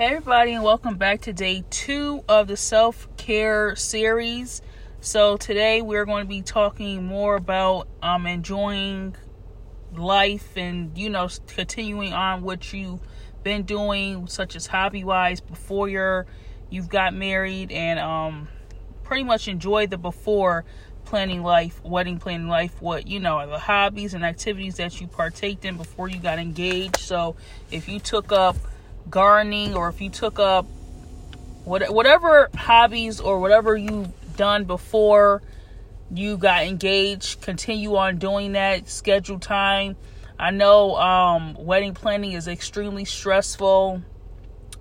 [0.00, 4.62] Hey, everybody, and welcome back to day two of the self care series.
[5.02, 9.14] So, today we're going to be talking more about um, enjoying
[9.94, 13.00] life and, you know, continuing on what you've
[13.42, 16.24] been doing, such as hobby wise, before you're,
[16.70, 18.48] you've got married, and um,
[19.02, 20.64] pretty much enjoy the before
[21.04, 25.66] planning life, wedding planning life, what you know, the hobbies and activities that you partaked
[25.66, 26.96] in before you got engaged.
[26.96, 27.36] So,
[27.70, 28.56] if you took up
[29.10, 30.66] gardening or if you took up
[31.64, 35.42] what, whatever hobbies or whatever you've done before
[36.12, 38.88] you got engaged, continue on doing that.
[38.88, 39.96] Schedule time.
[40.38, 44.02] I know um, wedding planning is extremely stressful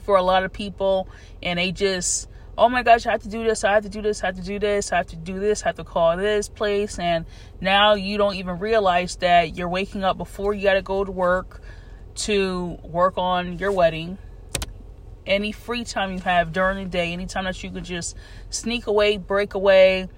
[0.00, 1.08] for a lot of people,
[1.42, 4.02] and they just, oh my gosh, I have to do this, I have to do
[4.02, 6.16] this, I have to do this, I have to do this, I have to call
[6.16, 7.26] this place, and
[7.60, 11.12] now you don't even realize that you're waking up before you got to go to
[11.12, 11.60] work
[12.14, 14.18] to work on your wedding.
[15.24, 18.16] Any free time you have during the day, anytime that you could just
[18.50, 20.08] sneak away, break away,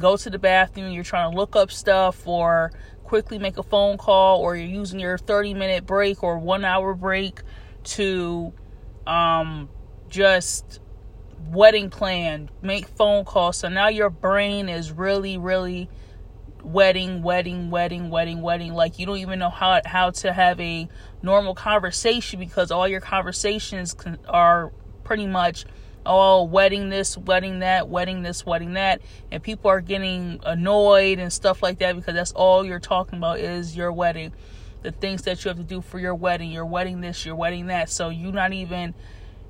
[0.00, 2.72] go to the bathroom, you're trying to look up stuff or
[3.04, 6.94] quickly make a phone call, or you're using your 30 minute break or one hour
[6.94, 7.42] break
[7.84, 8.52] to
[9.06, 9.68] um,
[10.08, 10.80] just
[11.50, 13.58] wedding plan, make phone calls.
[13.58, 15.88] So now your brain is really, really
[16.64, 18.74] wedding, wedding, wedding, wedding, wedding.
[18.74, 20.88] Like you don't even know how how to have a
[21.22, 23.94] normal conversation because all your conversations
[24.28, 24.72] are
[25.04, 25.64] pretty much
[26.06, 31.32] all wedding this, wedding that, wedding this, wedding that, and people are getting annoyed and
[31.32, 34.32] stuff like that because that's all you're talking about is your wedding,
[34.82, 37.66] the things that you have to do for your wedding, your wedding this, your wedding
[37.66, 37.88] that.
[37.88, 38.94] So you're not even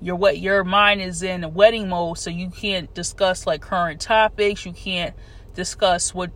[0.00, 4.64] your what your mind is in wedding mode, so you can't discuss like current topics.
[4.64, 5.14] You can't
[5.54, 6.30] discuss what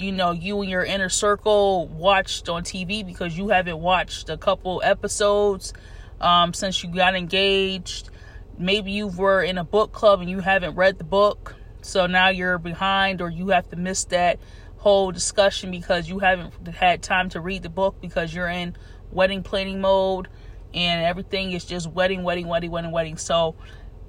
[0.00, 4.36] you know you and your inner circle watched on TV because you haven't watched a
[4.36, 5.72] couple episodes
[6.20, 8.10] um, since you got engaged.
[8.58, 12.28] Maybe you were in a book club and you haven't read the book, so now
[12.28, 14.38] you're behind, or you have to miss that
[14.78, 18.76] whole discussion because you haven't had time to read the book because you're in
[19.12, 20.28] wedding planning mode
[20.72, 23.16] and everything is just wedding, wedding, wedding, wedding, wedding.
[23.18, 23.56] So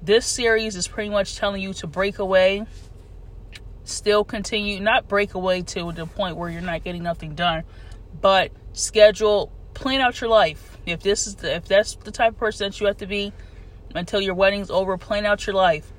[0.00, 2.66] this series is pretty much telling you to break away
[3.84, 7.64] still continue, not break away to the point where you're not getting nothing done,
[8.20, 10.78] but schedule, plan out your life.
[10.86, 13.32] If this is the, if that's the type of person that you have to be
[13.94, 15.92] until your wedding's over, plan out your life.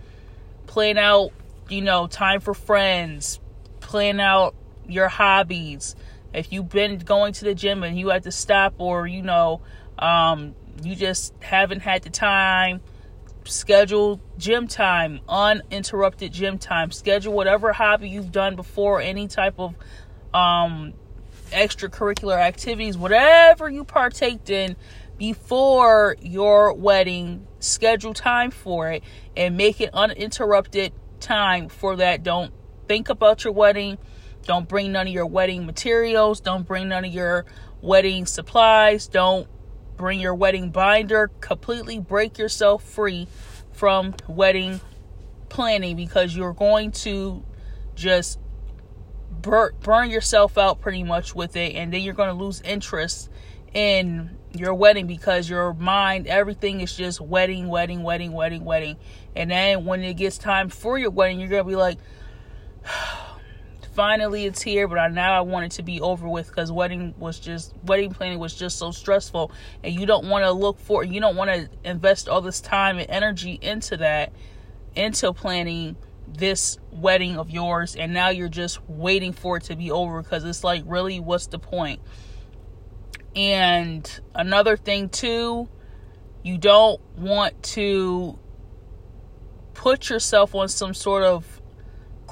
[0.68, 1.32] Plan out,
[1.70, 3.40] you know, time for friends.
[3.80, 4.56] Plan out
[4.88, 5.96] your hobbies.
[6.34, 9.62] If you've been going to the gym and you had to stop, or you know,
[10.00, 12.82] um, you just haven't had the time
[13.46, 16.92] schedule gym time, uninterrupted gym time.
[16.92, 19.76] Schedule whatever hobby you've done before, any type of
[20.34, 20.94] um,
[21.52, 24.76] extracurricular activities, whatever you partaked in
[25.18, 27.48] before your wedding.
[27.60, 29.04] Schedule time for it
[29.38, 32.24] and make it uninterrupted time for that.
[32.24, 32.54] Don't
[32.88, 33.98] think about your wedding.
[34.46, 36.42] Don't bring none of your wedding materials.
[36.42, 37.46] Don't bring none of your
[37.82, 39.08] wedding supplies.
[39.08, 39.48] Don't
[39.98, 43.28] bring your wedding binder, completely break yourself free
[43.72, 44.80] from wedding
[45.50, 47.44] planning because you're going to
[47.96, 48.40] just
[49.42, 53.30] bur- burn yourself out pretty much with it and then you're going to lose interest
[53.74, 58.98] in your wedding because your mind everything is just wedding wedding wedding wedding wedding.
[59.36, 61.98] And then when it gets time for your wedding you're going to be like
[63.94, 67.14] finally it's here but I, now i want it to be over with because wedding
[67.18, 69.52] was just wedding planning was just so stressful
[69.84, 72.98] and you don't want to look for you don't want to invest all this time
[72.98, 74.34] and energy into that
[74.96, 75.96] into planning
[76.28, 80.44] this wedding of yours and now you're just waiting for it to be over because
[80.44, 81.74] it's like really what's the point?
[81.74, 82.02] point
[83.36, 85.68] and another thing too
[86.44, 88.38] you don't want to
[89.74, 91.62] put yourself on some sort of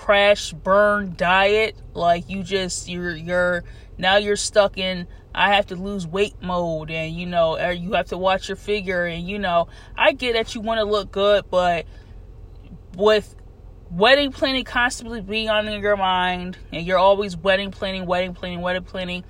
[0.01, 1.75] crash burn diet.
[1.93, 3.63] Like you just you're you're
[3.99, 7.93] now you're stuck in I have to lose weight mode and you know er, you
[7.93, 11.11] have to watch your figure and you know I get that you want to look
[11.11, 11.85] good but
[12.97, 13.35] with
[13.91, 18.83] wedding planning constantly being on your mind and you're always wedding planning wedding planning wedding
[18.83, 19.23] planning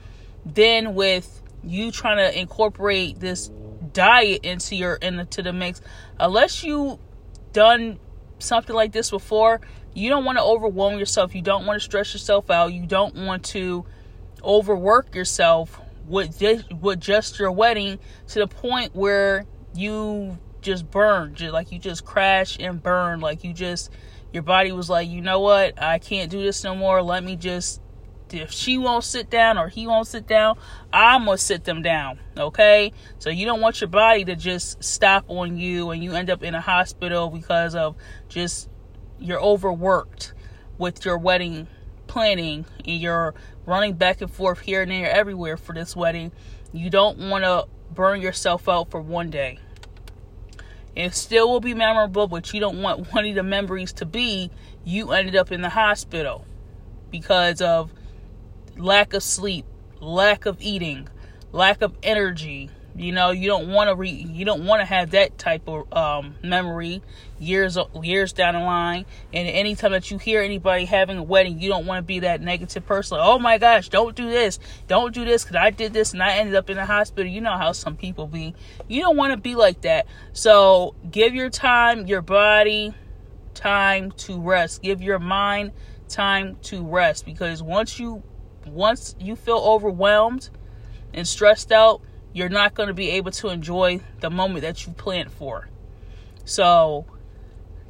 [0.45, 3.51] then with you trying to incorporate this
[3.91, 5.81] diet into your into the mix
[6.17, 6.97] unless you
[7.51, 7.99] done
[8.39, 9.59] something like this before
[9.93, 11.35] you don't want to overwhelm yourself.
[11.35, 12.73] You don't want to stress yourself out.
[12.73, 13.85] You don't want to
[14.43, 21.35] overwork yourself with just, with just your wedding to the point where you just burn,
[21.35, 23.91] just like you just crash and burn, like you just
[24.33, 27.01] your body was like, you know what, I can't do this no more.
[27.01, 27.81] Let me just
[28.33, 30.57] if she won't sit down or he won't sit down,
[30.93, 32.19] I'm gonna sit them down.
[32.37, 36.29] Okay, so you don't want your body to just stop on you and you end
[36.29, 37.95] up in a hospital because of
[38.29, 38.69] just
[39.21, 40.33] you're overworked
[40.77, 41.67] with your wedding
[42.07, 43.33] planning and you're
[43.65, 46.31] running back and forth here and there everywhere for this wedding.
[46.73, 49.59] You don't want to burn yourself out for one day.
[50.95, 54.51] It still will be memorable, but you don't want one of the memories to be
[54.83, 56.45] you ended up in the hospital
[57.09, 57.93] because of
[58.77, 59.65] lack of sleep,
[59.99, 61.07] lack of eating,
[61.51, 62.69] lack of energy.
[62.95, 65.91] You know, you don't want to re you don't want to have that type of
[65.93, 67.01] um, memory
[67.39, 69.05] years years down the line.
[69.33, 72.41] And anytime that you hear anybody having a wedding, you don't want to be that
[72.41, 73.17] negative person.
[73.17, 76.21] Like, oh my gosh, don't do this, don't do this because I did this and
[76.21, 77.31] I ended up in the hospital.
[77.31, 78.55] You know how some people be.
[78.87, 80.05] You don't want to be like that.
[80.33, 82.93] So give your time, your body
[83.53, 84.81] time to rest.
[84.81, 85.71] Give your mind
[86.09, 88.21] time to rest because once you
[88.65, 90.49] once you feel overwhelmed
[91.13, 92.01] and stressed out,
[92.33, 95.67] you're not going to be able to enjoy the moment that you planned for.
[96.45, 97.05] So,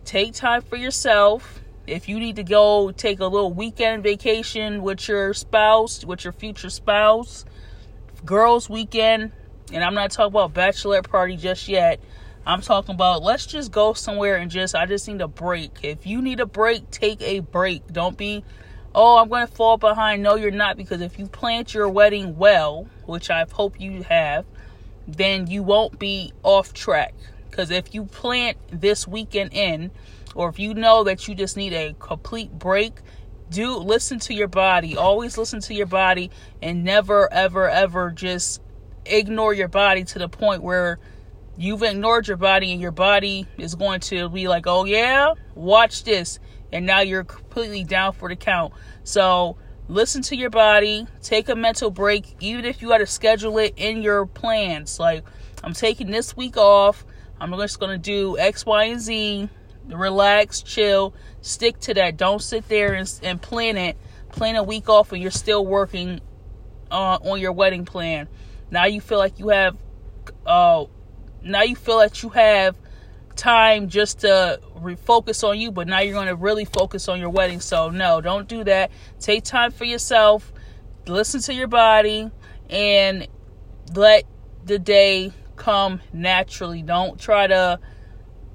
[0.06, 1.62] take time for yourself.
[1.88, 6.34] If you need to go take a little weekend vacation with your spouse, with your
[6.34, 7.46] future spouse,
[8.24, 9.32] girls' weekend,
[9.74, 12.00] and I'm not talking about bachelorette party just yet.
[12.46, 15.80] I'm talking about let's just go somewhere and just I just need a break.
[15.84, 17.88] If you need a break, take a break.
[17.92, 18.44] Don't be
[18.94, 20.24] oh, I'm going to fall behind.
[20.24, 24.46] No, you're not because if you plant your wedding well, which I hope you have,
[25.08, 27.14] then you won't be off track.
[27.50, 29.92] Because if you plant this weekend in,
[30.36, 32.94] or if you know that you just need a complete break,
[33.50, 34.96] do listen to your body.
[34.96, 38.62] Always listen to your body and never, ever, ever just
[39.06, 41.00] ignore your body to the point where
[41.58, 46.04] you've ignored your body and your body is going to be like, oh, yeah, watch
[46.06, 46.40] this
[46.72, 48.74] and now you're completely down for the count.
[49.04, 49.58] So
[49.88, 53.74] listen to your body, take a mental break, even if you got to schedule it
[53.78, 55.00] in your plans.
[55.00, 55.24] Like,
[55.64, 57.06] I'm taking this week off.
[57.40, 59.50] I'm just going to do X, Y, and Z.
[59.88, 62.16] Relax, chill, stick to that.
[62.16, 63.98] Don't sit there and, and plan it.
[64.30, 66.22] Plan a week off and you're still working
[66.90, 68.28] uh, on your wedding plan.
[68.70, 69.76] Now you feel like you have,
[70.46, 70.86] uh,
[71.44, 72.78] now you feel that you have
[73.42, 77.30] time just to refocus on you, but now you're going to really focus on your
[77.30, 77.60] wedding.
[77.60, 78.92] So, no, don't do that.
[79.20, 80.54] Take time for yourself,
[81.08, 82.30] listen to your body,
[82.70, 83.28] and
[83.96, 84.26] let
[84.64, 86.84] the day come naturally.
[86.84, 87.80] Don't try to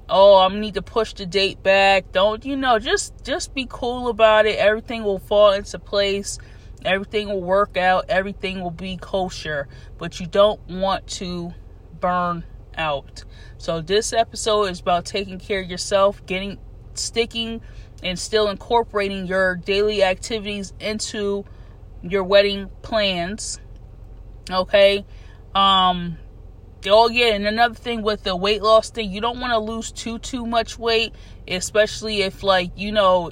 [0.09, 4.07] oh i need to push the date back don't you know just just be cool
[4.07, 6.37] about it everything will fall into place
[6.85, 9.67] everything will work out everything will be kosher
[9.97, 11.53] but you don't want to
[11.99, 12.41] burn
[12.77, 13.23] out.
[13.57, 16.59] So this episode is about taking care of yourself, getting
[16.93, 17.61] sticking
[18.03, 21.45] and still incorporating your daily activities into
[22.01, 23.59] your wedding plans.
[24.49, 25.05] Okay?
[25.55, 26.17] Um
[26.85, 29.91] oh yeah, and another thing with the weight loss thing, you don't want to lose
[29.91, 31.13] too too much weight,
[31.47, 33.31] especially if like, you know,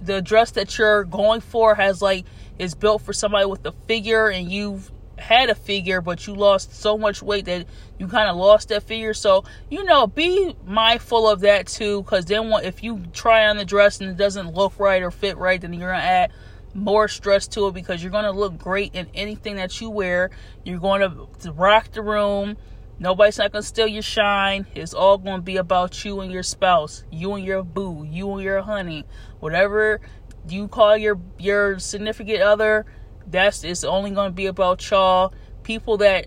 [0.00, 2.26] the dress that you're going for has like
[2.58, 4.90] is built for somebody with a figure and you've
[5.24, 7.66] had a figure but you lost so much weight that
[7.98, 9.14] you kind of lost that figure.
[9.14, 13.64] So you know be mindful of that too because then if you try on the
[13.64, 16.32] dress and it doesn't look right or fit right then you're gonna add
[16.74, 20.30] more stress to it because you're gonna look great in anything that you wear.
[20.64, 21.00] You're going
[21.40, 22.56] to rock the room.
[22.98, 24.66] Nobody's not gonna steal your shine.
[24.74, 28.42] It's all gonna be about you and your spouse you and your boo you and
[28.42, 29.04] your honey
[29.40, 30.00] whatever
[30.48, 32.84] you call your your significant other
[33.26, 35.34] that's it's only going to be about y'all.
[35.62, 36.26] People that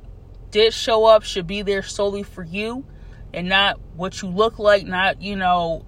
[0.52, 2.86] did show up should be there solely for you
[3.34, 5.86] and not what you look like, not, you know,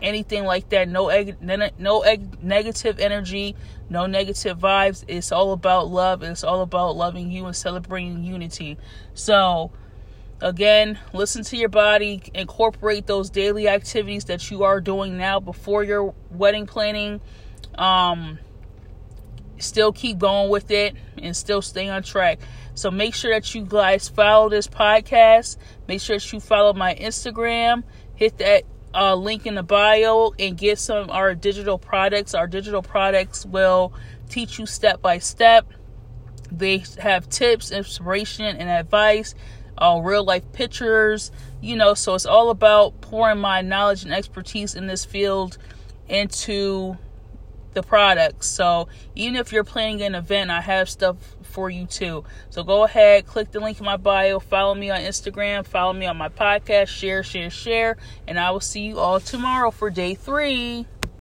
[0.00, 0.88] anything like that.
[0.88, 1.36] No egg,
[1.78, 3.56] no egg, negative energy,
[3.88, 5.04] no negative vibes.
[5.08, 6.22] It's all about love.
[6.22, 8.78] It's all about loving you and celebrating unity.
[9.14, 9.72] So,
[10.40, 15.82] again, listen to your body, incorporate those daily activities that you are doing now before
[15.82, 17.20] your wedding planning.
[17.76, 18.38] Um,
[19.58, 22.38] still keep going with it and still stay on track.
[22.74, 25.56] So make sure that you guys follow this podcast.
[25.88, 27.84] Make sure that you follow my Instagram.
[28.14, 32.34] Hit that uh, link in the bio and get some of our digital products.
[32.34, 33.92] Our digital products will
[34.28, 35.70] teach you step by step.
[36.50, 39.34] They have tips, inspiration, and advice,
[39.78, 41.30] uh, real life pictures.
[41.60, 45.58] You know, so it's all about pouring my knowledge and expertise in this field
[46.08, 46.96] into
[47.76, 48.48] the products.
[48.48, 52.24] So even if you're planning an event, I have stuff for you too.
[52.50, 56.06] So go ahead, click the link in my bio, follow me on Instagram, follow me
[56.06, 60.14] on my podcast, share, share, share, and I will see you all tomorrow for day
[60.14, 60.86] three.